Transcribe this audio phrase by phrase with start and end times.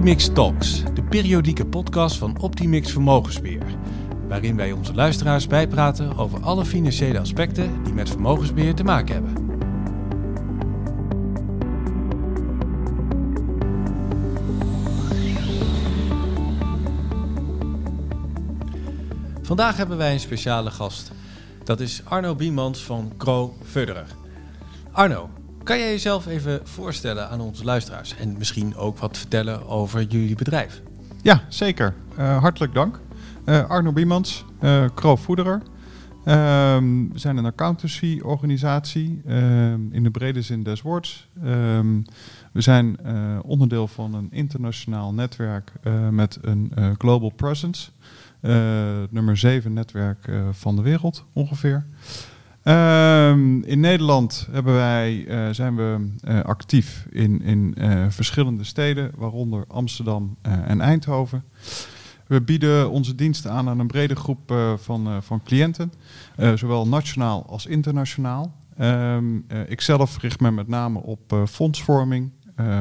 [0.00, 3.76] Optimix Talks, de periodieke podcast van Optimix Vermogensbeheer.
[4.28, 9.34] Waarin wij onze luisteraars bijpraten over alle financiële aspecten die met vermogensbeheer te maken hebben.
[19.42, 21.12] Vandaag hebben wij een speciale gast.
[21.64, 24.06] Dat is Arno Biemans van Cro Furderer.
[24.92, 25.30] Arno,
[25.62, 30.36] kan jij jezelf even voorstellen aan onze luisteraars en misschien ook wat vertellen over jullie
[30.36, 30.82] bedrijf?
[31.22, 31.94] Ja, zeker.
[32.18, 33.00] Uh, hartelijk dank.
[33.46, 34.84] Uh, Arno Biemans, uh.
[36.24, 41.28] Ehm, we zijn een accountancy-organisatie um, in de brede zin des woords.
[41.44, 42.04] Um,
[42.52, 42.96] we zijn
[43.42, 45.72] onderdeel van een internationaal netwerk
[46.10, 47.90] met een global presence.
[49.10, 51.86] nummer 7 netwerk van de wereld ongeveer.
[52.64, 59.64] Um, in Nederland wij, uh, zijn we uh, actief in, in uh, verschillende steden, waaronder
[59.68, 61.44] Amsterdam en Eindhoven.
[62.26, 65.92] We bieden onze diensten aan aan een brede groep van, van cliënten,
[66.54, 68.54] zowel nationaal als internationaal.
[68.80, 72.30] Um, ik zelf richt me met name op fondsvorming,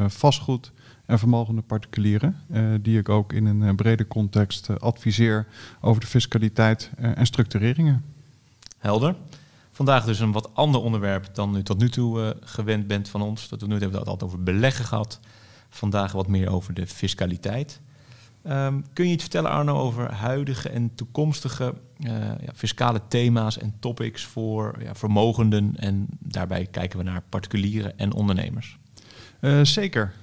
[0.07, 0.71] vastgoed
[1.05, 2.35] en vermogende particulieren,
[2.81, 5.47] die ik ook in een brede context adviseer
[5.81, 8.03] over de fiscaliteit en structureringen.
[8.77, 9.15] Helder.
[9.79, 13.21] Vandaag dus een wat ander onderwerp dan u tot nu toe uh, gewend bent van
[13.21, 13.47] ons.
[13.47, 15.19] Tot nu toe hebben we het altijd over beleggen gehad.
[15.69, 17.79] Vandaag wat meer over de fiscaliteit.
[18.47, 23.73] Um, kun je iets vertellen, Arno, over huidige en toekomstige uh, ja, fiscale thema's en
[23.79, 25.73] topics voor ja, vermogenden?
[25.77, 28.77] En daarbij kijken we naar particulieren en ondernemers.
[29.41, 30.13] Uh, zeker.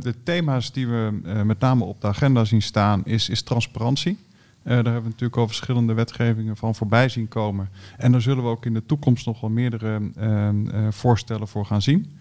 [0.00, 4.18] de thema's die we met name op de agenda zien staan is, is transparantie.
[4.64, 7.68] Uh, daar hebben we natuurlijk al verschillende wetgevingen van voorbij zien komen.
[7.96, 11.66] En daar zullen we ook in de toekomst nog wel meerdere uh, uh, voorstellen voor
[11.66, 12.18] gaan zien.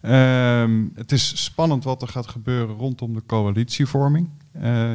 [0.00, 4.28] Ehm, het is spannend wat er gaat gebeuren rondom de coalitievorming.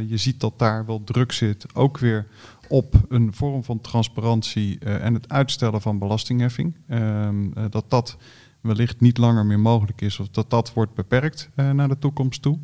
[0.07, 2.27] je ziet dat daar wel druk zit, ook weer
[2.67, 6.75] op een vorm van transparantie en het uitstellen van belastingheffing.
[6.87, 8.17] Ehm, dat dat
[8.61, 12.59] wellicht niet langer meer mogelijk is of dat dat wordt beperkt naar de toekomst toe.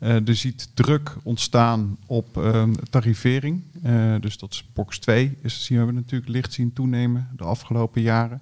[0.00, 3.62] Uh, er ziet druk ontstaan op uh, tarivering.
[3.86, 5.36] Uh, dus dat is box 2.
[5.42, 8.40] Is, zien we natuurlijk licht zien toenemen de afgelopen jaren.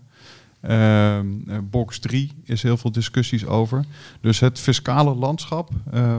[0.60, 1.26] Ehm,
[1.70, 3.84] box 3 is heel veel discussies over.
[4.20, 5.70] Dus het fiscale landschap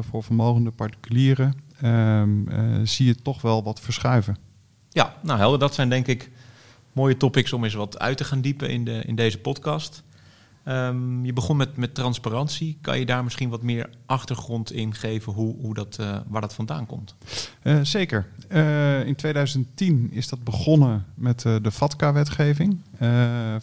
[0.10, 4.38] voor vermogende particulieren ehm, zie je toch wel wat verschuiven.
[4.90, 5.60] Ja, nou helder.
[5.60, 6.32] Dat zijn denk ik
[6.92, 10.04] mooie topics om eens wat uit te gaan diepen in, de, in deze podcast.
[10.70, 12.78] Um, je begon met, met transparantie.
[12.82, 16.54] Kan je daar misschien wat meer achtergrond in geven hoe, hoe dat, uh, waar dat
[16.54, 17.16] vandaan komt?
[17.64, 18.28] Uh, zeker.
[18.52, 22.78] Uh, in 2010 is dat begonnen met de FATCA-wetgeving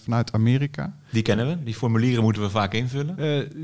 [0.02, 0.96] vanuit Amerika.
[1.10, 1.64] Die kennen we.
[1.64, 3.16] Die formulieren moeten we vaak invullen.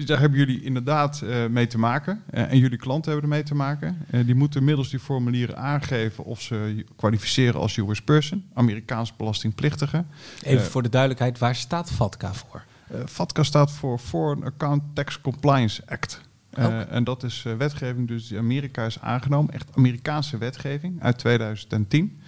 [0.07, 2.23] daar hebben jullie inderdaad mee te maken.
[2.31, 4.07] en jullie klanten hebben ermee te maken.
[4.25, 10.05] die moeten middels die formulieren aangeven of ze kwalificeren als US person, Amerikaans belastingplichtige.
[10.43, 12.65] Even voor de duidelijkheid, waar staat FATCA voor?
[13.05, 16.21] FATCA staat voor Foreign Account Tax Compliance Act.
[16.59, 19.55] Uh, en dat is uh, wetgeving dus die Amerika is aangenomen.
[19.55, 22.21] Echt Amerikaanse wetgeving uit 2010.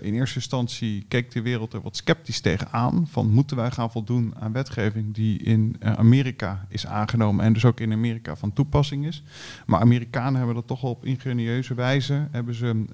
[0.00, 3.06] in eerste instantie keek de wereld er wat sceptisch tegenaan.
[3.10, 7.44] Van moeten wij gaan voldoen aan wetgeving die in Amerika is aangenomen.
[7.44, 9.22] En dus ook in Amerika van toepassing is.
[9.66, 12.28] Maar Amerikanen hebben dat toch op ingenieuze wijze.
[12.30, 12.84] Hebben ze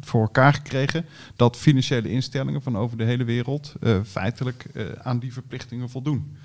[0.00, 1.06] voor elkaar gekregen
[1.36, 6.36] dat financiële instellingen van over de hele wereld uh, feitelijk uh, aan die verplichtingen voldoen.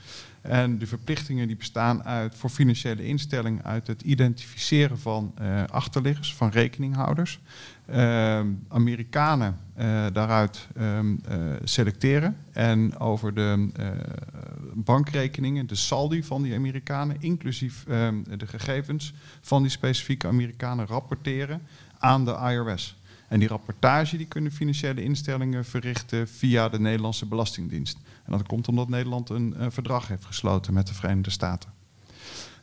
[0.42, 6.36] En de verplichtingen die bestaan uit voor financiële instellingen uit het identificeren van uh, achterliggers,
[6.36, 7.40] van rekeninghouders.
[7.86, 9.58] Ehm, Amerikanen
[10.14, 11.22] daaruit um,
[11.64, 13.70] selecteren en over de
[14.74, 21.62] bankrekeningen, de saldi van die Amerikanen, inclusief um, de gegevens van die specifieke Amerikanen rapporteren
[22.00, 23.01] aan de IRS.
[23.32, 27.98] En die rapportage die kunnen financiële instellingen verrichten via de Nederlandse Belastingdienst.
[28.26, 31.74] En dat komt omdat Nederland een uh, verdrag heeft gesloten met de Verenigde Staten.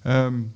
[0.05, 0.53] Um,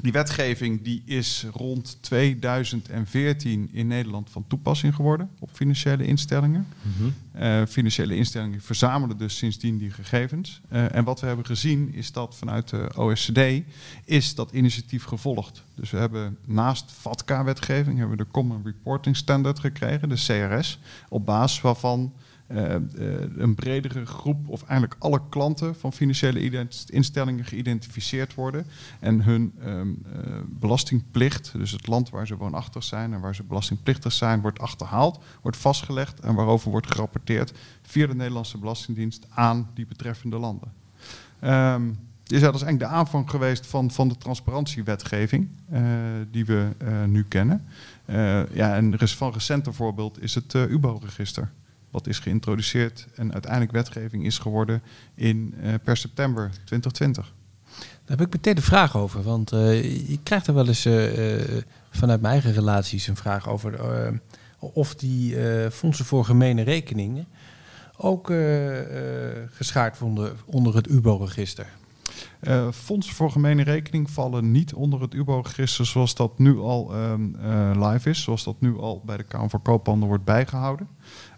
[0.00, 6.66] die wetgeving die is rond 2014 in Nederland van toepassing geworden op financiële instellingen.
[6.82, 7.42] Mm -hmm.
[7.42, 10.60] uh, financiële instellingen verzamelen dus sindsdien die gegevens.
[10.72, 13.62] Uh, en wat we hebben gezien is dat vanuit de OECD
[14.04, 15.62] is dat initiatief gevolgd.
[15.74, 21.26] Dus we hebben naast FATCA-wetgeving hebben we de Common Reporting Standard gekregen, de CRS, op
[21.26, 22.12] basis waarvan
[22.46, 28.66] een bredere groep, of eigenlijk alle klanten van financiële instellingen geïdentificeerd worden.
[29.00, 33.42] En hun um, uh, belastingplicht, dus het land waar ze woonachtig zijn en waar ze
[33.42, 37.52] belastingplichtig zijn, wordt achterhaald, wordt vastgelegd en waarover wordt gerapporteerd
[37.82, 40.72] via de Nederlandse Belastingdienst aan die betreffende landen.
[41.44, 45.48] Um, dat is eigenlijk de aanvang geweest van, van de transparantiewetgeving
[46.30, 46.68] die we
[47.06, 47.64] nu kennen.
[48.06, 51.50] Uh, ja, en van recenter voorbeeld is het UBO-register.
[51.94, 54.82] Wat is geïntroduceerd en uiteindelijk wetgeving is geworden
[55.14, 55.54] in,
[55.84, 57.32] per september 2020.
[57.78, 59.22] Daar heb ik meteen de vraag over.
[59.22, 60.88] Want je krijgt er wel eens
[61.90, 63.78] vanuit mijn eigen relaties een vraag over
[64.58, 65.36] of die
[65.70, 67.26] fondsen voor gemene rekeningen
[67.96, 68.32] ook
[69.50, 71.66] geschaard vonden onder het UBO-register.
[72.40, 77.12] Uh, fondsen voor gemene rekening vallen niet onder het UBO-register zoals dat nu al uh,
[77.18, 80.88] uh, live is, zoals dat nu al bij de Kamer van Koophandel wordt bijgehouden.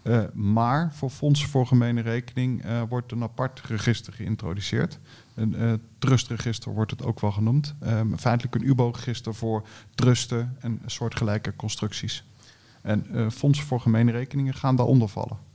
[0.03, 4.99] Uh, maar voor fondsen voor gemene rekening wordt een apart register geïntroduceerd.
[5.33, 7.75] Een trustregister wordt het ook wel genoemd.
[7.83, 12.23] Um, feitelijk een UBO-register voor trusten en soortgelijke constructies.
[12.81, 15.46] En fondsen voor gemene rekeningen gaan daaronder vallen.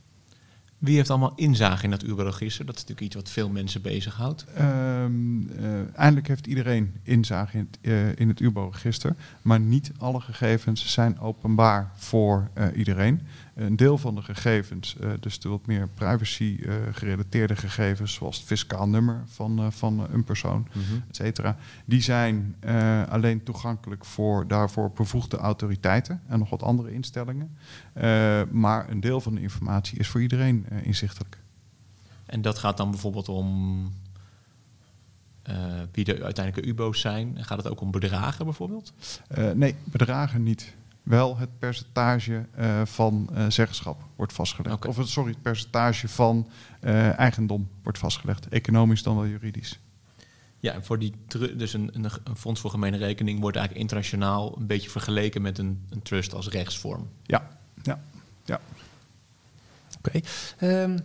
[0.83, 2.65] Wie heeft allemaal inzage in dat UBO-register?
[2.65, 4.45] Dat is natuurlijk iets wat veel mensen bezighoudt.
[4.59, 5.49] Um,
[5.95, 9.15] eindelijk heeft iedereen inzage in het, uh, in het UBO-register.
[9.41, 13.21] Maar niet alle gegevens zijn openbaar voor uh, iedereen.
[13.55, 19.23] Een deel van de gegevens, dus de wat meer privacy-gerelateerde gegevens, zoals het fiscaal nummer
[19.25, 21.03] van, van een persoon, mm -hmm.
[21.09, 22.55] et cetera, die zijn
[23.09, 27.57] alleen toegankelijk voor daarvoor bevoegde autoriteiten en nog wat andere instellingen.
[28.51, 31.37] maar een deel van de informatie is voor iedereen inzichtelijk.
[32.25, 33.91] En dat gaat dan bijvoorbeeld om
[35.49, 35.55] uh,
[35.91, 37.37] wie de uiteindelijke UBO's zijn.
[37.45, 38.93] Gaat het ook om bedragen bijvoorbeeld?
[39.37, 40.73] Uh, nee, bedragen niet.
[41.03, 42.45] Wel het percentage
[42.83, 44.75] van zeggenschap wordt vastgelegd.
[44.75, 44.91] Okay.
[44.91, 46.47] Of sorry, het percentage van
[47.17, 48.47] eigendom wordt vastgelegd.
[48.47, 49.79] Economisch dan wel juridisch.
[50.63, 51.13] Ja, voor die
[51.55, 55.57] dus een, een, een, fonds voor gemene rekening wordt eigenlijk internationaal een beetje vergeleken met
[55.57, 57.09] een, een trust als rechtsvorm.
[57.23, 57.47] Ja,
[57.81, 58.03] ja,
[58.45, 58.59] ja.
[59.97, 60.21] Oké.
[60.57, 60.81] Okay.
[60.83, 60.99] Um,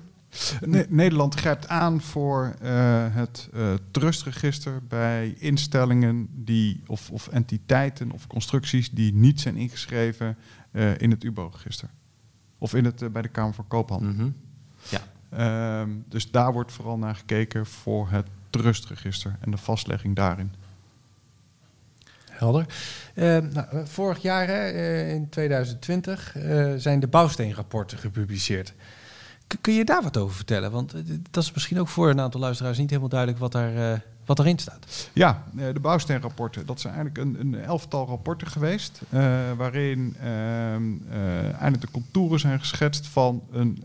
[0.61, 8.11] ne Nederland grijpt aan voor uh, het uh, trustregister bij instellingen die, of, of, entiteiten
[8.11, 10.37] of constructies die niet zijn ingeschreven
[10.73, 11.89] uh, in het UBO-register.
[12.59, 14.11] Of in het, bij de Kamer van Koophandel.
[14.11, 14.35] Mm -hmm.
[14.89, 15.81] Ja.
[15.81, 20.53] Um, dus daar wordt vooral naar gekeken voor het trustregister en de vastlegging daarin.
[22.31, 22.67] Helder.
[23.15, 24.71] Uh, nou, vorig jaar, hè,
[25.09, 28.75] in 2020, uh, zijn de bouwsteenrapporten gepubliceerd.
[29.61, 30.71] Kun je daar wat over vertellen?
[30.71, 30.95] Want
[31.31, 33.99] dat is misschien ook voor een aantal luisteraars niet helemaal duidelijk wat daar uh,
[34.29, 35.11] wat erin staat.
[35.13, 36.67] Ja, de bouwsteenrapporten.
[36.67, 39.01] Dat zijn eigenlijk een, een elftal rapporten geweest.
[39.11, 40.73] Uh, waarin uh,
[41.53, 43.85] eindelijk de contouren zijn geschetst van een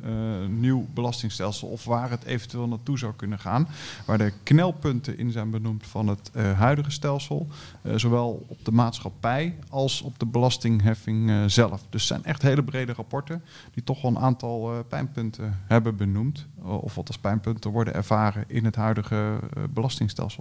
[0.60, 1.68] nieuw belastingstelsel.
[1.68, 3.68] Of waar het eventueel naartoe zou kunnen gaan.
[4.06, 7.48] Waar de knelpunten in zijn benoemd van het huidige stelsel.
[7.96, 11.82] zowel op de maatschappij als op de belastingheffing zelf.
[11.90, 13.44] Dus het zijn echt hele brede rapporten.
[13.74, 16.46] Die toch wel een aantal pijnpunten hebben benoemd.
[16.62, 20.33] of wat als pijnpunten worden ervaren in het huidige belastingstelsel.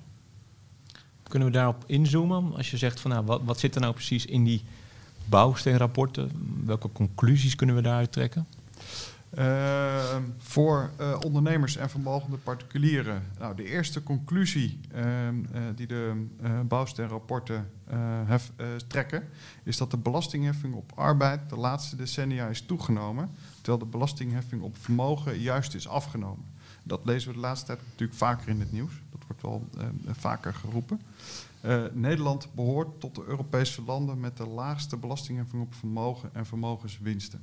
[1.22, 2.54] Kunnen we daarop inzoomen?
[2.56, 4.64] Als je zegt van nou, wat, wat zit er nou precies in die
[5.24, 6.30] bouwsteenrapporten?
[6.64, 8.46] Welke conclusies kunnen we daaruit trekken?
[9.38, 13.22] Uh, voor uh, ondernemers en vermogende particulieren.
[13.38, 15.02] Nou, de eerste conclusie uh,
[15.74, 16.26] die de
[16.68, 17.70] bouwsteenrapporten
[18.24, 18.52] hef,
[18.86, 19.28] trekken,
[19.62, 24.76] is dat de belastingheffing op arbeid de laatste decennia is toegenomen, terwijl de belastingheffing op
[24.76, 26.44] vermogen juist is afgenomen.
[26.82, 28.92] Dat lezen we de laatste tijd natuurlijk vaker in het nieuws.
[29.40, 29.42] Wordt
[29.74, 31.00] wel uh, vaker geroepen.
[31.64, 37.42] Uh, Nederland behoort tot de Europese landen met de laagste belastingheffing op vermogen en vermogenswinsten.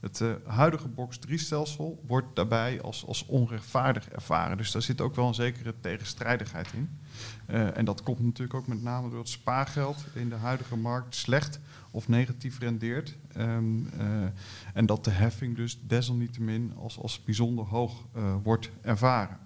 [0.00, 4.56] Het uh, huidige box 3-stelsel wordt daarbij als, als onrechtvaardig ervaren.
[4.56, 6.98] Dus daar zit ook wel een zekere tegenstrijdigheid in.
[7.46, 11.60] En dat komt natuurlijk ook met name door het spaargeld in de huidige markt slecht
[11.90, 13.16] of negatief rendeert.
[13.36, 13.44] Uh,
[14.74, 18.02] en dat de heffing dus desalniettemin als, als bijzonder hoog
[18.42, 19.38] wordt ervaren.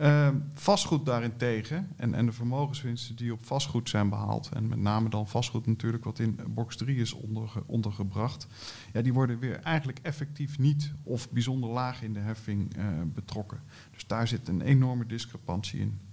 [0.00, 5.08] Uh, vastgoed daarentegen en, en de vermogenswinsten die op vastgoed zijn behaald, en met name
[5.08, 8.46] dan vastgoed natuurlijk wat in box 3 is onderge, ondergebracht,
[8.92, 13.60] ja, die worden weer eigenlijk effectief niet of bijzonder laag in de heffing uh, betrokken.
[13.90, 16.09] Dus daar zit een enorme discrepantie in.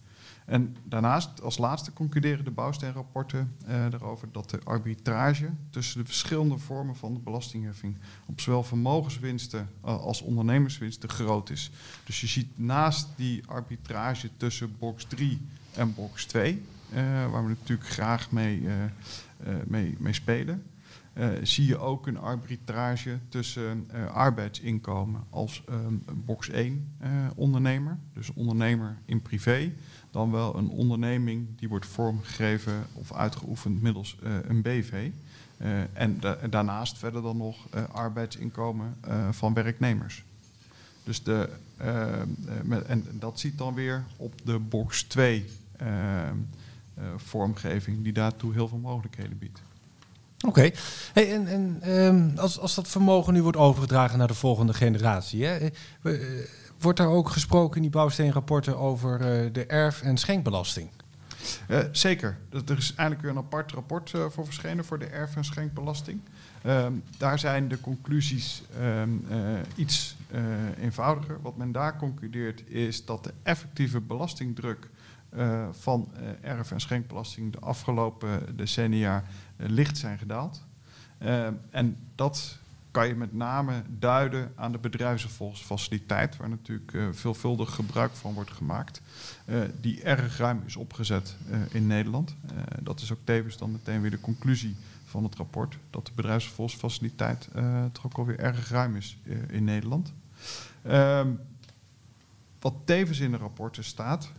[0.47, 6.57] En daarnaast, als laatste, concluderen de bouwsteenrapporten uh, erover dat de arbitrage tussen de verschillende
[6.57, 11.71] vormen van de belastingheffing op zowel vermogenswinsten uh, als ondernemerswinsten groot is.
[12.03, 15.41] Dus je ziet naast die arbitrage tussen box 3
[15.73, 16.63] en box 2,
[16.93, 18.67] uh, waar we natuurlijk graag mee,
[19.65, 20.63] mee, mee spelen,
[21.41, 28.33] zie je ook een arbitrage tussen uh, arbeidsinkomen als um, box 1 uh, ondernemer, dus
[28.33, 29.73] ondernemer in privé,
[30.11, 35.09] dan wel een onderneming die wordt vormgegeven of uitgeoefend middels een BV.
[35.93, 38.97] en da daarnaast verder dan nog arbeidsinkomen
[39.31, 40.23] van werknemers.
[41.03, 41.49] Dus de,
[42.87, 45.45] en dat ziet dan weer op de box 2
[46.97, 49.61] uh, vormgeving, die daartoe heel veel mogelijkheden biedt.
[50.45, 50.71] Oké.
[51.13, 55.67] En en um, als, als dat vermogen nu wordt overgedragen naar de volgende generatie, hè,
[56.79, 60.89] wordt daar ook gesproken in die bouwsteenrapporten over uh, de erf- en schenkbelasting?
[61.91, 62.37] Zeker.
[62.49, 66.19] Er is eigenlijk weer een apart rapport voor verschenen voor de erf- en schenkbelasting.
[66.65, 69.25] Um, daar zijn de conclusies um,
[69.75, 70.15] iets
[70.79, 71.37] eenvoudiger.
[71.41, 74.89] Wat men daar concludeert is dat de effectieve belastingdruk
[75.71, 79.23] van erf- en schenkbelasting de afgelopen decennia
[79.57, 80.65] licht zijn gedaald.
[81.17, 82.57] Ehm, en dat
[82.91, 89.01] kan je met name duiden aan de bedrijfsvolksfaciliteit, waar natuurlijk veelvuldig gebruik van wordt gemaakt,
[89.81, 91.35] die erg ruim is opgezet
[91.71, 92.35] in Nederland.
[92.81, 97.47] dat is ook tevens dan meteen weer de conclusie van het rapport, dat de bedrijfsvolksfaciliteit
[97.91, 99.17] toch ook alweer erg ruim is
[99.47, 100.13] in Nederland.
[100.87, 101.39] Um,
[102.59, 104.31] wat tevens in de rapporten staat,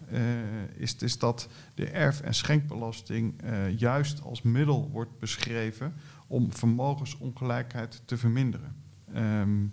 [0.74, 3.34] is, is, dat de erf- en schenkbelasting
[3.76, 5.94] juist als middel wordt beschreven
[6.26, 8.76] om vermogensongelijkheid te verminderen.
[9.16, 9.72] Um,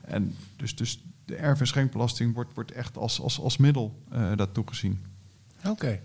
[0.00, 4.36] en dus, dus de erf- en schenkbelasting wordt, wordt echt als, als, als middel uh,
[4.36, 5.04] daartoe gezien.
[5.64, 6.00] Oké.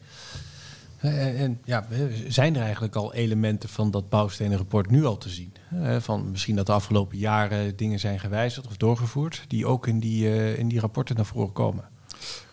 [1.02, 1.86] En, en, ja,
[2.28, 5.54] zijn er eigenlijk al elementen van dat bouwstenenrapport nu al te zien?
[6.00, 10.26] Van misschien dat de afgelopen jaren dingen zijn gewijzigd of doorgevoerd, die ook in die,
[10.26, 11.84] uh, in die rapporten naar voren komen?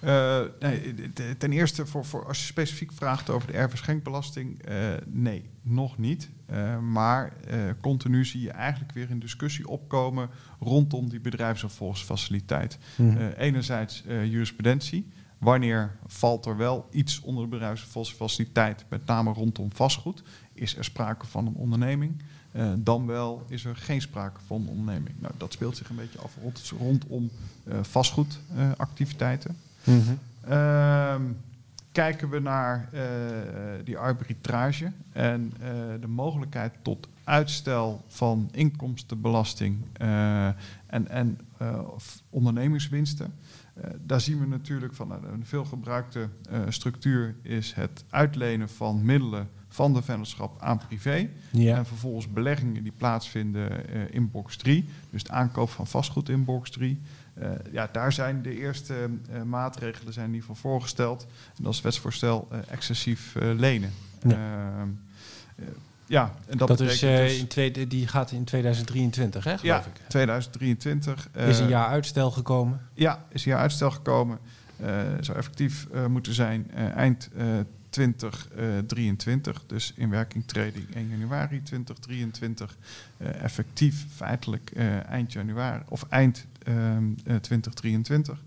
[0.04, 0.94] Uh, nee,
[1.38, 4.74] ten eerste, voor, voor als je specifiek vraagt over de erfverschenkbelasting, uh,
[5.06, 6.30] nee, nog niet.
[6.50, 7.32] Uh, maar
[7.80, 12.78] continu zie je eigenlijk weer een discussie opkomen rondom die bedrijfsopvolgsfaciliteit.
[12.96, 13.30] Mm -hmm.
[13.36, 15.08] enerzijds jurisprudentie.
[15.38, 20.22] Wanneer valt er wel iets onder de bedrijfsopvolgsfaciliteit, met name rondom vastgoed?
[20.52, 22.22] Is er sprake van een onderneming?
[22.52, 25.14] Uh, dan wel is er geen sprake van een onderneming.
[25.18, 27.30] Nou, dat speelt zich een beetje af rond, rondom
[27.64, 29.56] uh, vastgoedactiviteiten.
[29.84, 31.36] Uh, mm -hmm.
[31.92, 32.88] kijken we naar
[33.84, 35.52] die arbitrage en
[36.00, 39.84] de mogelijkheid tot uitstel van inkomstenbelasting
[40.88, 41.38] en, en
[42.30, 43.34] ondernemingswinsten.
[44.00, 46.28] daar zien we natuurlijk van een veelgebruikte
[46.68, 51.28] structuur is het uitlenen van middelen van de vennootschap aan privé.
[51.52, 51.76] Ja.
[51.76, 54.88] En vervolgens beleggingen die plaatsvinden in box 3.
[55.10, 57.00] Dus de aankoop van vastgoed in box 3.
[57.42, 58.94] Uh, ja, daar zijn de eerste
[59.30, 61.26] uh, maatregelen zijn die van voorgesteld.
[61.56, 63.90] En dat is wetsvoorstel excessief lenen.
[64.22, 64.86] Ja.
[66.08, 69.90] Ehm, ja, en dat, dat is, dus, in die gaat in 2023, hè, geloof ja,
[69.90, 70.00] ik.
[70.08, 71.28] 2023.
[71.34, 72.80] is een jaar uitstel gekomen?
[72.94, 74.38] Ja, is een jaar uitstel gekomen.
[75.20, 77.28] zou effectief moeten zijn eind
[77.90, 82.76] 2023, dus in werking treding 1 januari 2023,
[83.18, 84.72] uh, effectief feitelijk
[85.08, 88.42] eind januari of eind um, uh, 2023.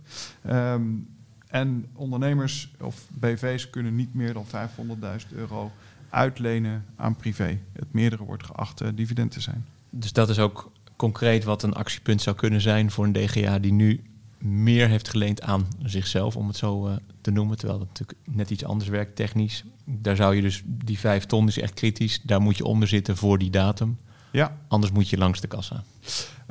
[0.50, 1.08] Um,
[1.48, 5.72] en ondernemers of BV's kunnen niet meer dan 500.000 euro
[6.12, 7.60] uitlenen aan privé.
[7.74, 9.66] Het meerdere wordt geacht dividend te zijn.
[9.90, 13.74] Dus dat is ook concreet wat een actiepunt zou kunnen zijn voor een DGA die
[13.74, 14.02] nu
[14.38, 17.58] meer heeft geleend aan zichzelf, om het zo uh, te noemen.
[17.58, 19.64] Terwijl dat natuurlijk net iets anders werkt technisch.
[19.86, 22.22] Daar zou je dus, die vijf ton is echt kritisch.
[22.22, 23.98] Daar moet je onder zitten voor die datum.
[24.32, 24.58] Ja.
[24.68, 25.84] Anders moet je langs de kassa.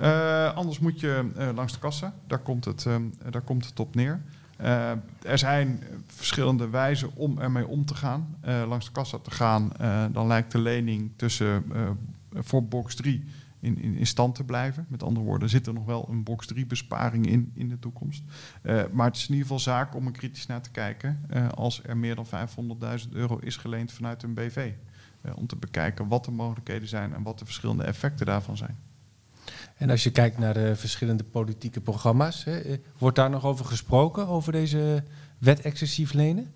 [0.01, 2.15] Uh, anders moet je uh, langs de kassa.
[2.27, 2.87] Daar komt het,
[3.31, 4.23] daar komt het op neer.
[5.23, 8.37] Er zijn verschillende wijzen om ermee om te gaan.
[8.43, 9.73] langs de kassa te gaan,
[10.13, 11.65] dan lijkt de lening tussen
[12.33, 13.25] voor box 3
[13.61, 14.87] in, in, in, stand te blijven.
[14.89, 18.23] Met andere woorden, zit er nog wel een box 3 besparing in in de toekomst.
[18.93, 21.21] Maar het is in ieder geval zaak om er kritisch naar te kijken
[21.55, 22.27] als er meer dan
[23.03, 24.73] 500.000 euro is geleend vanuit een BV.
[25.35, 28.77] Om te bekijken wat de mogelijkheden zijn en wat de verschillende effecten daarvan zijn.
[29.81, 32.61] En als je kijkt naar de verschillende politieke programma's, hè,
[32.99, 35.05] wordt daar nog over gesproken, over deze
[35.39, 36.53] wet excessief lenen?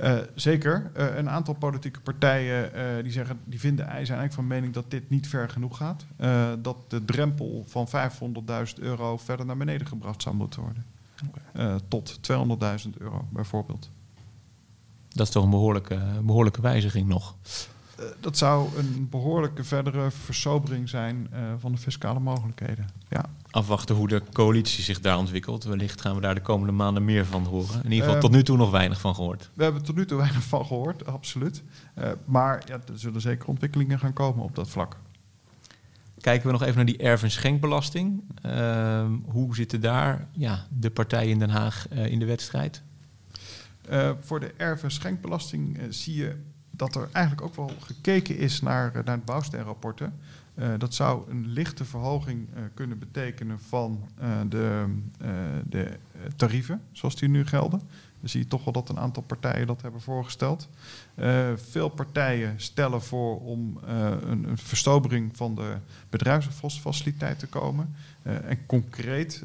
[0.00, 0.90] Uh, zeker.
[0.96, 4.90] Uh, een aantal politieke partijen uh, die zeggen, die vinden, zijn eigenlijk van mening dat
[4.90, 6.04] dit niet ver genoeg gaat.
[6.62, 10.84] dat de drempel van 500.000 euro verder naar beneden gebracht zou moeten worden.
[11.28, 11.80] Okay.
[11.88, 12.18] tot
[12.86, 13.90] 200.000 euro bijvoorbeeld.
[15.08, 17.36] Dat is toch een behoorlijke, behoorlijke wijziging nog?
[17.98, 22.88] Uh, dat zou een behoorlijke verdere versobering zijn uh, van de fiscale mogelijkheden.
[23.08, 23.24] Ja.
[23.50, 25.64] Afwachten hoe de coalitie zich daar ontwikkelt.
[25.64, 27.76] Wellicht gaan we daar de komende maanden meer van horen.
[27.84, 29.50] In ieder geval uh, tot nu toe nog weinig van gehoord.
[29.54, 31.62] We hebben tot nu toe weinig van gehoord, absoluut.
[32.24, 34.96] maar ja, er zullen zeker ontwikkelingen gaan komen op dat vlak.
[36.20, 38.22] Kijken we nog even naar die erf- en schenkbelasting.
[38.42, 42.82] Ehm, hoe zitten daar ja, de partijen in Den Haag in de wedstrijd?
[44.20, 46.36] voor de erf- en schenkbelasting zie je
[46.78, 50.14] dat er eigenlijk ook wel gekeken is naar, naar de bouwsteenrapporten.
[50.54, 54.08] Uh, dat zou een lichte verhoging uh, kunnen betekenen van
[54.48, 54.86] de,
[55.68, 55.96] de
[56.36, 57.80] tarieven zoals die nu gelden.
[58.20, 60.68] Dan zie je toch wel dat een aantal partijen dat hebben voorgesteld.
[61.56, 65.76] veel partijen stellen voor om een, een, verstobering van de
[66.10, 67.94] bedrijfsfaciliteit te komen.
[68.22, 69.42] en concreet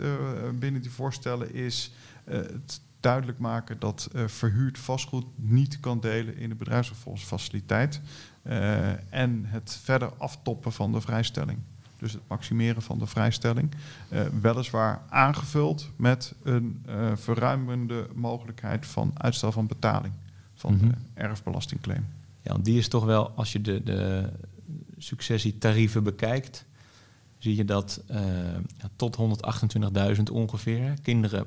[0.60, 1.92] binnen die voorstellen is
[2.24, 8.02] het duidelijk maken dat verhuurd vastgoed niet kan delen in de bedrijfsfaciliteit.
[8.44, 11.60] Uh, en het verder aftoppen van de vrijstelling.
[11.98, 13.72] Dus het maximeren van de vrijstelling.
[14.10, 20.14] Uh, weliswaar aangevuld met een verruimende mogelijkheid van uitstel van betaling
[20.54, 20.90] van mm-hmm.
[20.90, 22.06] de erfbelastingclaim.
[22.42, 24.30] Ja, want die is toch wel, als je de, de
[24.98, 26.66] successietarieven bekijkt,
[27.44, 28.04] zie je dat
[28.78, 29.18] ja, tot
[30.16, 31.46] 128.000 ongeveer kinderen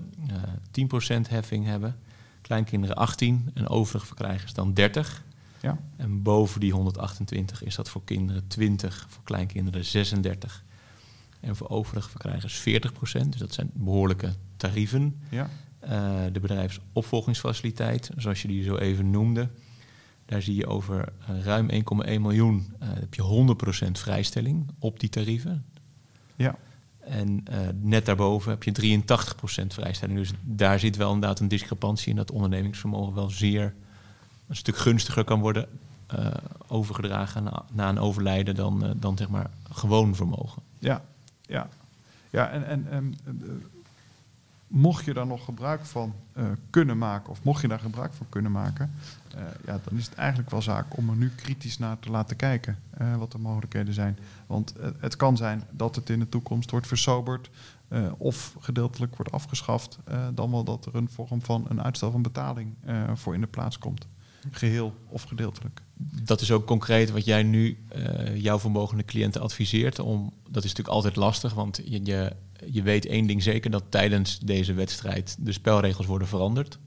[0.70, 1.96] 10% heffing hebben,
[2.40, 5.24] kleinkinderen 18 en overige verkrijgers dan 30.
[5.60, 5.78] Ja.
[5.96, 10.64] En boven die 128 is dat voor kinderen 20, voor kleinkinderen 36.
[11.40, 13.32] En voor overige verkrijgers 40 procent.
[13.32, 15.20] Dus dat zijn behoorlijke tarieven.
[15.30, 15.48] Ja.
[15.84, 15.90] Uh,
[16.32, 19.48] de bedrijfsopvolgingsfaciliteit, zoals je die zo even noemde.
[20.24, 21.12] Daar zie je over
[21.42, 25.64] ruim 1,1 miljoen heb je 100% vrijstelling op die tarieven.
[26.36, 26.54] Ja.
[27.00, 27.44] En
[27.80, 28.98] net daarboven heb je
[29.62, 30.18] 83% vrijstelling.
[30.18, 33.74] Dus daar zit wel inderdaad een discrepantie in dat ondernemingsvermogen wel zeer
[34.48, 35.68] een stuk gunstiger kan worden
[36.14, 36.26] uh,
[36.68, 40.62] overgedragen na, na, een overlijden dan, uh, dan zeg maar gewoon vermogen.
[40.78, 41.02] Ja,
[41.42, 41.68] ja.
[42.30, 43.14] ja en, en, en
[44.66, 46.14] mocht je daar nog gebruik van
[46.70, 48.90] kunnen maken, of mocht je daar gebruik van kunnen maken,
[49.66, 52.78] ja, dan is het eigenlijk wel zaak om er nu kritisch naar te laten kijken
[53.18, 54.18] wat de mogelijkheden zijn.
[54.46, 57.50] Want het kan zijn dat het in de toekomst wordt versoberd.
[58.16, 59.98] of gedeeltelijk wordt afgeschaft,
[60.34, 62.74] dan wel dat er een vorm van een uitstel van betaling
[63.14, 64.06] voor in de plaats komt
[64.50, 65.82] geheel of gedeeltelijk.
[66.22, 67.78] Dat is ook concreet wat jij nu
[68.34, 69.98] jouw vermogende cliënten adviseert.
[69.98, 72.32] Om, dat is natuurlijk altijd lastig, want je, je,
[72.70, 76.78] je weet één ding zeker, dat tijdens deze wedstrijd de spelregels worden veranderd.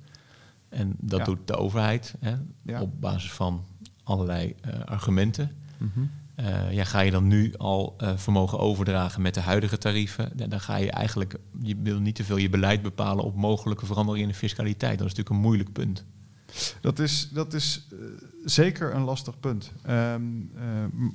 [0.69, 2.81] En dat doet de overheid hè, ja.
[2.81, 3.65] op basis van
[4.03, 5.55] allerlei uh, argumenten.
[5.77, 6.11] Mm -hmm.
[6.39, 10.59] uh, ja, ga je dan nu al vermogen overdragen met de huidige tarieven, dan, dan
[10.59, 14.33] ga je eigenlijk, je wil niet te veel je beleid bepalen op mogelijke veranderingen in
[14.33, 14.97] de fiscaliteit.
[14.97, 16.05] Dat is natuurlijk een moeilijk punt.
[16.81, 17.87] Dat is, dat is
[18.45, 19.71] zeker een lastig punt.
[19.89, 20.61] Um, uh,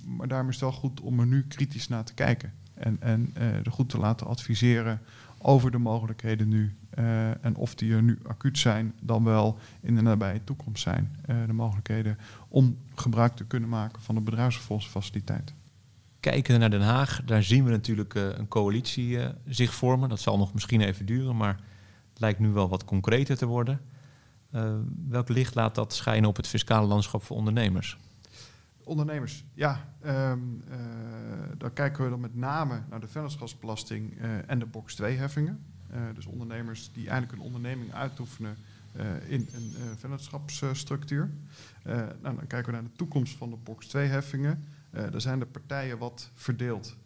[0.04, 2.52] maar daarom is het wel goed om er nu kritisch naar te kijken.
[2.84, 5.00] En, en uh, er goed te laten adviseren
[5.38, 6.74] over de mogelijkheden nu.
[7.40, 11.16] en of die er nu acuut zijn, dan wel in de nabije toekomst zijn.
[11.46, 12.18] de mogelijkheden
[12.48, 15.54] om gebruik te kunnen maken van de bedrijfsfaciliteit.
[16.20, 19.18] Kijken naar Den Haag, daar zien we natuurlijk een coalitie
[19.48, 20.08] zich vormen.
[20.08, 21.60] Dat zal nog misschien even duren, maar
[22.10, 23.80] het lijkt nu wel wat concreter te worden.
[25.08, 27.98] Welk licht laat dat schijnen op het fiscale landschap voor ondernemers?
[28.84, 29.94] Ondernemers, ja.
[30.06, 30.76] Um, uh,
[31.58, 35.64] dan kijken we dan met name naar de vennootschapsbelasting uh, en de box 2-heffingen.
[36.14, 38.56] dus ondernemers die eigenlijk een onderneming uitoefenen
[39.26, 41.30] in een vennootschapsstructuur.
[41.84, 44.64] nou, dan kijken we naar de toekomst van de box 2-heffingen.
[44.90, 46.96] daar zijn de partijen wat verdeeld.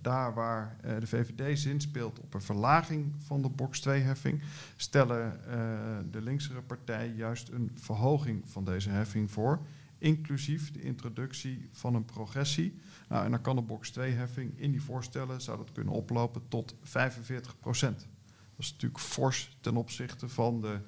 [0.00, 4.42] Daar waar de VVD zin speelt op een verlaging van de box 2-heffing,
[4.76, 5.40] stellen
[6.10, 9.60] de linksere partijen juist een verhoging van deze heffing voor,
[9.98, 12.78] inclusief de introductie van een progressie.
[13.08, 16.74] Nou, en dan kan de box 2-heffing in die voorstellen zou dat kunnen oplopen tot
[16.82, 17.98] 45 procent.
[17.98, 20.80] Dat is natuurlijk fors ten opzichte van de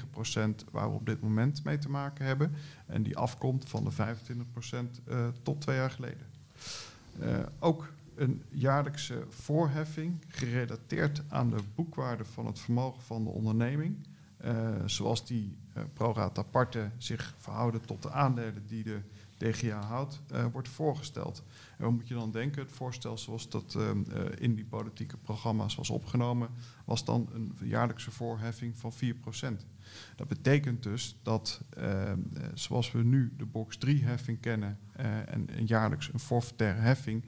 [0.00, 2.52] 26,9 procent waar we op dit moment mee te maken hebben.
[2.86, 5.00] En die afkomt van de 25 procent
[5.42, 6.26] tot twee jaar geleden.
[7.20, 14.06] Uh, ook een jaarlijkse voorheffing gerelateerd aan de boekwaarde van het vermogen van de onderneming.
[14.44, 19.00] Uh, zoals die uh, pro rata aparte zich verhouden tot de aandelen die de
[19.50, 21.44] DGA houdt, uh, wordt voorgesteld.
[21.78, 22.62] En wat moet je dan denken?
[22.62, 23.90] Het voorstel zoals dat uh,
[24.38, 26.48] in die politieke programma's was opgenomen,
[26.84, 28.96] was dan een jaarlijkse voorheffing van 4%.
[30.16, 32.12] Dat betekent dus dat, uh,
[32.54, 37.24] zoals we nu de box 3 heffing kennen en, en, jaarlijks een forfaitaire heffing,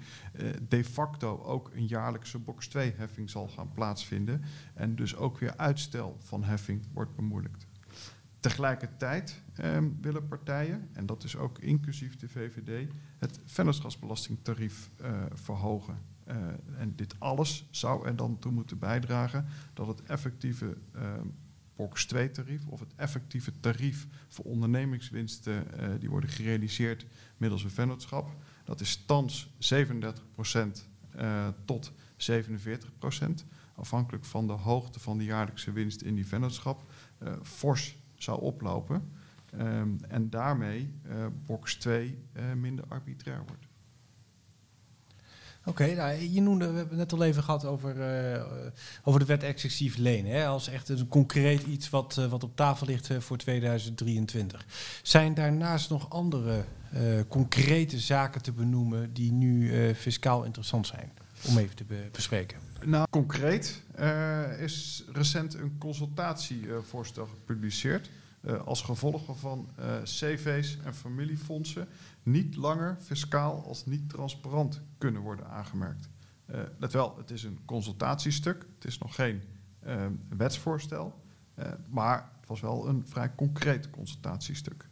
[0.69, 4.43] de facto ook een jaarlijkse box 2 heffing zal gaan plaatsvinden.
[4.75, 7.67] En dus ook weer uitstel van heffing wordt bemoeilijkt.
[8.49, 14.91] Tegelijkertijd ehm, willen partijen, en dat is ook inclusief de VVD, het vennootschapsbelastingtarief
[15.33, 15.99] verhogen.
[16.79, 21.27] en dit alles zou er dan toe moeten bijdragen dat het effectieve ehm,
[21.77, 27.07] box 2 tarief of het effectieve tarief voor ondernemingswinsten uh, die worden gerealiseerd
[27.37, 28.31] middels een vennootschap.
[28.65, 30.59] Dat is thans 37%
[31.17, 32.37] uh, tot 47%
[33.75, 36.91] afhankelijk van de hoogte van de jaarlijkse winst in die vennootschap,
[37.43, 39.13] fors zou oplopen.
[39.59, 43.65] Ehm, en daarmee uh, box 2 uh, minder arbitrair wordt.
[45.65, 47.97] Oké, nou, je noemde, we hebben het net al even gehad over,
[48.35, 48.45] uh,
[49.03, 50.33] over de wet excessief lenen.
[50.33, 54.67] Hè, als echt een concreet iets wat, wat op tafel ligt voor 2023.
[55.03, 56.65] Zijn daarnaast nog andere
[57.29, 61.13] concrete zaken te benoemen die nu fiscaal interessant zijn?
[61.43, 62.59] Om even te be bespreken.
[62.85, 63.83] Nou, concreet
[64.59, 68.11] is recent een consultatievoorstel gepubliceerd.
[68.65, 69.69] als gevolg van
[70.03, 71.89] CV's en familiefondsen
[72.23, 76.09] niet langer fiscaal als niet transparant kunnen worden aangemerkt.
[76.79, 79.43] Let wel, het is een consultatiestuk, het is nog geen
[80.29, 81.23] wetsvoorstel,
[81.89, 84.89] maar het was wel een vrij concreet consultatiestuk.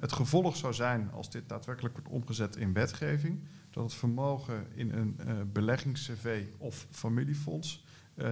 [0.00, 4.92] Het gevolg zou zijn, als dit daadwerkelijk wordt omgezet in wetgeving, dat het vermogen in
[4.92, 5.16] een
[5.52, 7.84] beleggings-CV of familiefonds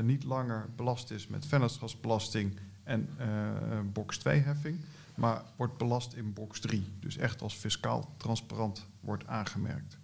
[0.03, 3.09] niet langer belast is met vennootschapsbelasting en
[3.93, 4.77] box 2-heffing,
[5.15, 6.85] maar wordt belast in box 3.
[7.01, 9.99] Dus echt als fiscaal transparant wordt aangemerkt.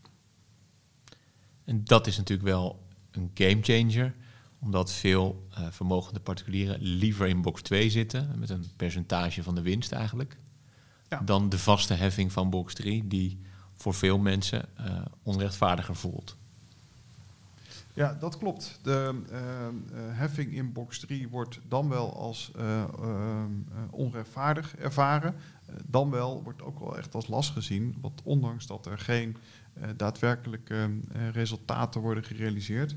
[1.64, 4.14] En dat is natuurlijk wel een gamechanger,
[4.58, 9.62] omdat veel uh, vermogende particulieren liever in box 2 zitten, met een percentage van de
[9.62, 10.38] winst eigenlijk,
[11.08, 11.20] ja.
[11.24, 13.38] dan de vaste heffing van box 3, die
[13.78, 16.36] voor veel mensen uh, onrechtvaardiger voelt.
[17.94, 18.78] Ja, dat klopt.
[18.82, 19.38] De uh,
[19.92, 22.84] heffing in box 3 wordt dan wel als uh,
[23.90, 25.34] onrechtvaardig ervaren.
[25.86, 27.96] dan wel wordt ook wel echt als last gezien.
[28.00, 29.36] Want ondanks dat er geen
[29.96, 30.90] daadwerkelijke
[31.32, 32.96] resultaten worden gerealiseerd,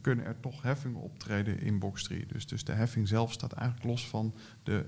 [0.00, 2.26] kunnen er toch heffingen optreden in box 3.
[2.26, 4.86] Dus, dus de heffing zelf staat eigenlijk los van de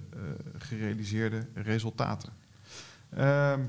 [0.58, 2.43] gerealiseerde resultaten.
[3.14, 3.64] Ehm,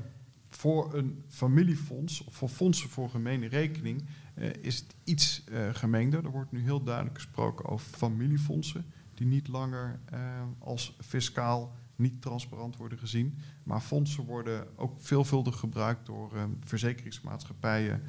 [0.48, 4.04] voor een familiefonds of voor fondsen voor gemene rekening
[4.38, 6.24] uh, is het iets uh, gemengder.
[6.24, 10.18] Er wordt nu heel duidelijk gesproken over familiefondsen die niet langer uh,
[10.58, 13.38] als fiscaal niet transparant worden gezien.
[13.62, 16.32] Maar fondsen worden ook veelvuldig gebruikt door
[16.64, 18.02] verzekeringsmaatschappijen,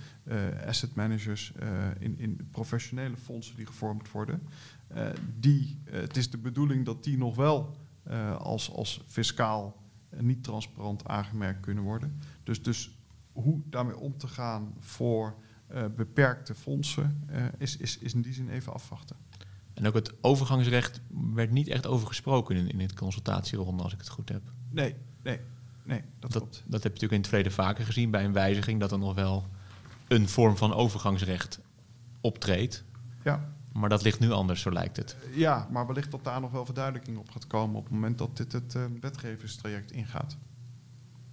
[0.65, 1.54] asset managers,
[2.00, 4.41] in, in, professionele fondsen die gevormd worden.
[5.39, 7.76] die, het is de bedoeling dat die nog wel
[8.38, 12.20] als, als fiscaal niet transparant aangemerkt kunnen worden.
[12.43, 12.98] Dus, dus
[13.32, 15.36] hoe daarmee om te gaan voor
[15.72, 19.15] uh, beperkte fondsen uh, is, is, is in die zin even afwachten.
[19.74, 21.02] En ook het overgangsrecht
[21.34, 24.41] werd niet echt over gesproken in, in het consultatieronde, als ik het goed heb.
[24.70, 25.39] Nee, nee,
[25.84, 26.63] nee, dat, dat klopt.
[26.65, 29.15] Dat heb je natuurlijk in het verleden vaker gezien bij een wijziging, dat er nog
[29.15, 29.48] wel
[30.08, 31.60] een vorm van overgangsrecht
[32.22, 32.84] optreedt.
[33.24, 33.56] Ja.
[33.78, 35.16] Maar dat ligt nu anders, zo lijkt het.
[35.30, 38.18] Uh, ja, maar wellicht dat daar nog wel verduidelijking op gaat komen op het moment
[38.18, 40.38] dat dit het uh, wetgevingstraject ingaat.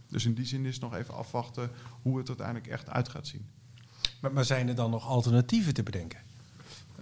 [0.08, 1.70] Dus in die zin is nog even afwachten
[2.02, 3.46] hoe het uiteindelijk echt uit gaat zien.
[4.20, 6.18] Maar, maar zijn er dan nog alternatieven te bedenken?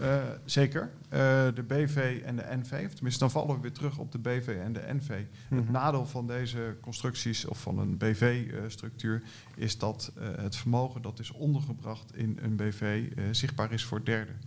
[0.01, 0.91] Uh, zeker.
[1.05, 1.19] Uh,
[1.55, 4.59] de BV en de NV, of tenminste dan vallen we weer terug op de BV
[4.63, 5.09] en de NV.
[5.09, 5.59] Mm -hmm.
[5.59, 11.19] Het nadeel van deze constructies of van een BV-structuur uh, is dat het vermogen dat
[11.19, 14.41] is ondergebracht in een BV zichtbaar is voor derden.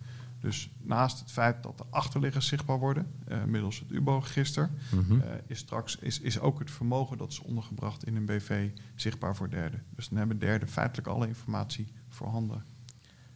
[0.45, 5.17] Dus naast het feit dat de achterliggers zichtbaar worden, uh, middels het UBO-register, mm -hmm.
[5.17, 9.35] uh, is straks is, is ook het vermogen dat is ondergebracht in een BV zichtbaar
[9.35, 9.83] voor derden.
[9.95, 12.63] Dus dan hebben derden feitelijk alle informatie voorhanden.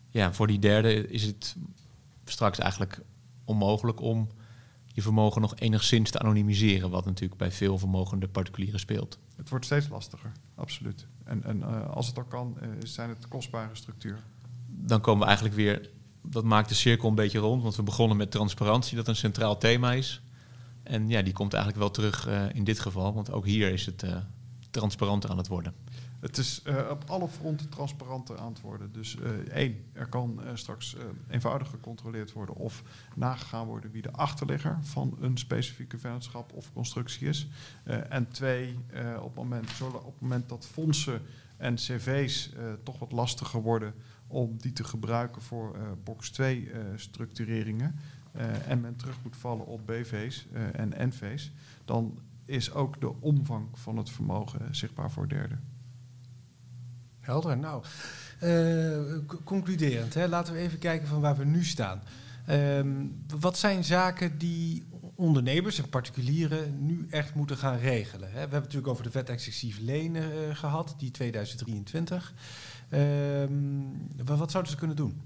[0.10, 1.56] Ja, voor die derde is het
[2.24, 3.02] straks eigenlijk
[3.46, 4.28] onmogelijk om
[4.86, 9.20] je vermogen nog enigszins te anonimiseren, wat natuurlijk bij veel vermogende particulieren speelt.
[9.36, 11.08] Het wordt steeds lastiger, absoluut.
[11.24, 14.24] En, en uh, als het al kan, zijn het kostbare structuren.
[14.68, 18.18] Dan komen we eigenlijk weer dat maakt de cirkel een beetje rond, want we begonnen
[18.18, 20.22] met transparantie, dat een centraal thema is.
[20.84, 23.86] En ja, die komt eigenlijk wel terug uh, in dit geval, want ook hier is
[23.86, 24.18] het uh,
[24.70, 25.74] transparanter aan het worden.
[26.20, 28.92] Het is uh, op alle fronten transparanter aan het worden.
[28.92, 29.18] Dus
[29.52, 30.96] één, er kan straks
[31.30, 32.84] eenvoudig gecontroleerd worden of
[33.16, 37.48] nagegaan worden wie de achterligger van een specifieke vennootschap of constructie is.
[38.10, 38.80] en twee,
[39.20, 41.22] op, het moment, op het moment dat fondsen
[41.58, 42.50] en cv's
[42.84, 43.94] toch wat lastiger worden
[44.30, 47.96] om die te gebruiken voor uh, box 2 uh, structureringen
[48.36, 51.52] uh, en men terug moet vallen op BV's en NV's,
[51.86, 55.64] dan is ook de omvang van het vermogen zichtbaar voor derden.
[57.20, 57.58] Helder.
[57.58, 57.84] Nou,
[59.44, 62.02] concluderend, hè, laten we even kijken van waar we nu staan.
[62.50, 64.84] Um, wat zijn zaken die
[65.16, 68.28] ondernemers en particulieren nu echt moeten gaan regelen?
[68.28, 68.34] Hè?
[68.34, 72.34] We hebben het natuurlijk over de wet lenen gehad, die 2023.
[72.94, 75.22] Um, wat zouden ze kunnen doen?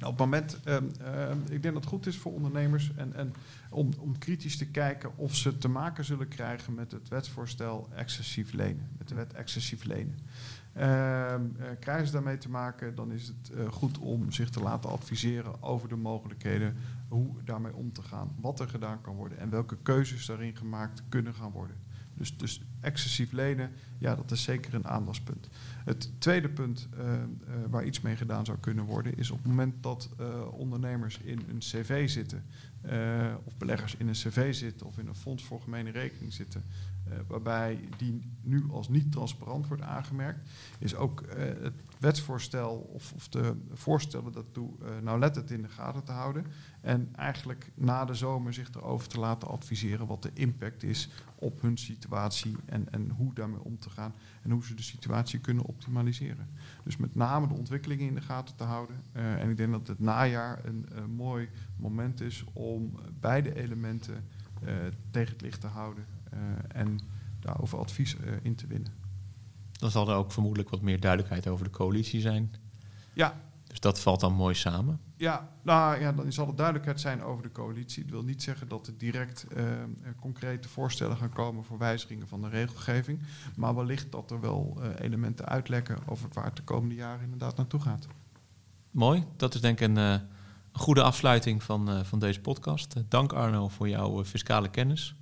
[0.00, 3.14] Nou, op het moment, um, uh, ik denk dat het goed is voor ondernemers en,
[3.14, 3.32] en
[3.70, 8.52] om, om, kritisch te kijken of ze te maken zullen krijgen met het wetsvoorstel excessief
[8.52, 10.18] lenen, met de wet excessief lenen.
[10.76, 11.34] Uh,
[11.80, 15.62] krijgen ze daarmee te maken, dan is het uh, goed om zich te laten adviseren
[15.62, 16.76] over de mogelijkheden
[17.08, 21.02] hoe daarmee om te gaan, wat er gedaan kan worden en welke keuzes daarin gemaakt
[21.08, 21.76] kunnen gaan worden.
[22.20, 25.48] Dus, dus excessief lenen, ja, dat is zeker een aandachtspunt.
[25.84, 27.20] Het tweede punt uh, uh,
[27.70, 31.42] waar iets mee gedaan zou kunnen worden, is op het moment dat uh, ondernemers in
[31.48, 32.44] een cv zitten,
[33.44, 36.64] of beleggers in een cv zitten of in een fonds voor gemene rekening zitten,
[37.26, 41.24] waarbij die nu als niet transparant wordt aangemerkt, is ook
[41.60, 44.70] het wetsvoorstel of, of de voorstellen daartoe
[45.02, 46.46] nauwlettend in de gaten te houden.
[46.80, 51.60] En eigenlijk na de zomer zich erover te laten adviseren wat de impact is op
[51.60, 55.64] hun situatie en, en hoe daarmee om te gaan en hoe ze de situatie kunnen
[55.64, 56.48] optimaliseren.
[56.84, 58.96] Dus met name de ontwikkelingen in de gaten te houden.
[59.12, 64.24] Uh, en ik denk dat het najaar een, mooi moment is om beide elementen
[64.62, 64.74] uh,
[65.10, 66.19] tegen het licht te houden uh,
[66.68, 67.00] en
[67.40, 68.92] daarover advies in te winnen.
[69.72, 72.54] Dan zal er ook vermoedelijk wat meer duidelijkheid over de coalitie zijn.
[73.12, 73.40] Ja.
[73.66, 75.00] Dus dat valt dan mooi samen.
[75.16, 78.02] Ja, nou ja, dan zal er duidelijkheid zijn over de coalitie.
[78.02, 79.64] Het wil niet zeggen dat er direct uh,
[80.20, 83.20] concrete voorstellen gaan komen voor wijzigingen van de regelgeving.
[83.56, 87.56] Maar wellicht dat er wel uh, elementen uitlekken over waar het de komende jaren inderdaad
[87.56, 88.06] naartoe gaat.
[88.90, 90.20] Mooi, dat is denk ik een, uh, een
[90.72, 93.02] goede afsluiting van, van deze podcast.
[93.08, 95.14] dank Arno voor jouw fiscale kennis,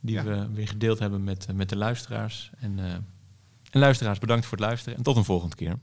[0.00, 0.24] die ja.
[0.24, 2.50] we weer gedeeld hebben met, met de luisteraars.
[2.58, 2.78] En,
[3.70, 5.78] en luisteraars, bedankt voor het luisteren en tot een volgende keer.